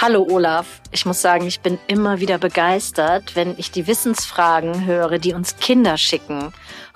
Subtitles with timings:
[0.00, 5.18] Hallo Olaf, ich muss sagen, ich bin immer wieder begeistert, wenn ich die Wissensfragen höre,
[5.18, 6.52] die uns Kinder schicken.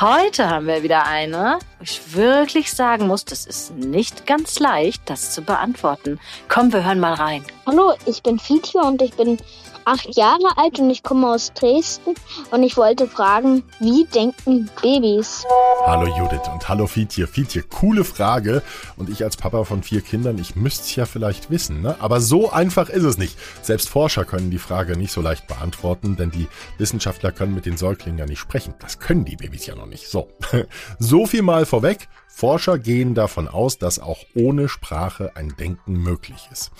[0.00, 5.02] Heute haben wir wieder eine, wo ich wirklich sagen muss, das ist nicht ganz leicht,
[5.10, 6.18] das zu beantworten.
[6.48, 7.44] Komm, wir hören mal rein.
[7.66, 9.36] Hallo, ich bin Fietje und ich bin
[9.84, 12.14] acht Jahre alt und ich komme aus Dresden
[12.50, 15.44] und ich wollte fragen, wie denken Babys?
[15.86, 17.28] Hallo Judith und hallo Fietje.
[17.28, 18.64] Fietje, coole Frage
[18.96, 21.94] und ich als Papa von vier Kindern, ich müsste es ja vielleicht wissen, ne?
[22.00, 23.38] aber so einfach ist es nicht.
[23.62, 27.76] Selbst Forscher können die Frage nicht so leicht beantworten, denn die Wissenschaftler können mit den
[27.76, 28.74] Säuglingen ja nicht sprechen.
[28.80, 30.08] Das können die Babys ja noch nicht.
[30.08, 30.28] So,
[30.98, 32.08] so viel mal vorweg.
[32.26, 36.72] Forscher gehen davon aus, dass auch ohne Sprache ein Denken möglich ist.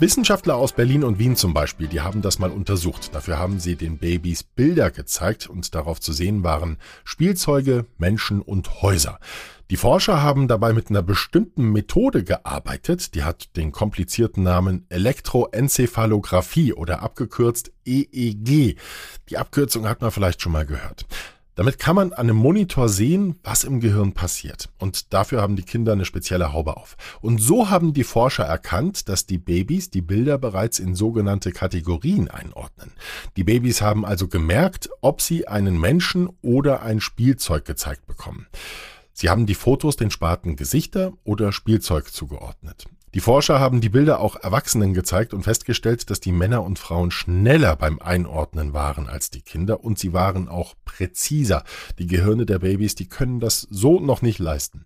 [0.00, 3.14] Wissenschaftler aus Berlin und Wien zum Beispiel, die haben das mal untersucht.
[3.14, 8.80] Dafür haben sie den Babys Bilder gezeigt und darauf zu sehen waren Spielzeuge, Menschen und
[8.80, 9.20] Häuser.
[9.68, 16.72] Die Forscher haben dabei mit einer bestimmten Methode gearbeitet, die hat den komplizierten Namen Elektroenzephalographie
[16.72, 18.78] oder abgekürzt EEG.
[19.28, 21.04] Die Abkürzung hat man vielleicht schon mal gehört.
[21.60, 24.70] Damit kann man an einem Monitor sehen, was im Gehirn passiert.
[24.78, 26.96] Und dafür haben die Kinder eine spezielle Haube auf.
[27.20, 32.30] Und so haben die Forscher erkannt, dass die Babys die Bilder bereits in sogenannte Kategorien
[32.30, 32.92] einordnen.
[33.36, 38.46] Die Babys haben also gemerkt, ob sie einen Menschen oder ein Spielzeug gezeigt bekommen.
[39.12, 42.86] Sie haben die Fotos den Sparten Gesichter oder Spielzeug zugeordnet.
[43.12, 47.10] Die Forscher haben die Bilder auch Erwachsenen gezeigt und festgestellt, dass die Männer und Frauen
[47.10, 51.64] schneller beim Einordnen waren als die Kinder und sie waren auch präziser.
[51.98, 54.84] Die Gehirne der Babys, die können das so noch nicht leisten.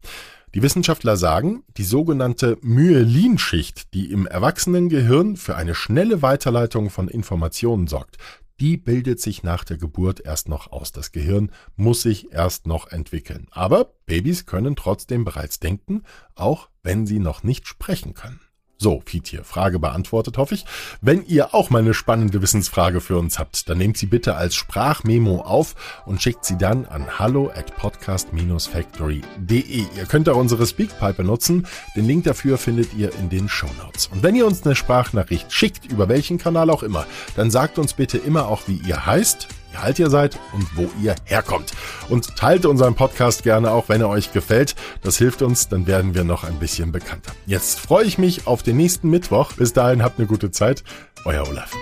[0.54, 7.88] Die Wissenschaftler sagen, die sogenannte Myelinschicht, die im Erwachsenengehirn für eine schnelle Weiterleitung von Informationen
[7.88, 8.16] sorgt,
[8.60, 10.92] die bildet sich nach der Geburt erst noch aus.
[10.92, 13.46] Das Gehirn muss sich erst noch entwickeln.
[13.50, 16.02] Aber Babys können trotzdem bereits denken,
[16.34, 18.40] auch wenn sie noch nicht sprechen können.
[18.84, 20.66] So, Fietje, Frage beantwortet, hoffe ich.
[21.00, 24.54] Wenn ihr auch mal eine spannende Wissensfrage für uns habt, dann nehmt sie bitte als
[24.56, 25.74] Sprachmemo auf
[26.04, 29.84] und schickt sie dann an hallo at podcast-factory.de.
[29.96, 31.66] Ihr könnt auch unsere Speakpipe benutzen.
[31.96, 34.08] Den Link dafür findet ihr in den Show Notes.
[34.08, 37.06] Und wenn ihr uns eine Sprachnachricht schickt, über welchen Kanal auch immer,
[37.36, 40.88] dann sagt uns bitte immer auch, wie ihr heißt wie alt ihr seid und wo
[41.02, 41.72] ihr herkommt.
[42.08, 44.74] Und teilt unseren Podcast gerne auch, wenn er euch gefällt.
[45.02, 47.32] Das hilft uns, dann werden wir noch ein bisschen bekannter.
[47.46, 49.52] Jetzt freue ich mich auf den nächsten Mittwoch.
[49.52, 50.84] Bis dahin habt eine gute Zeit.
[51.24, 51.72] Euer Olaf.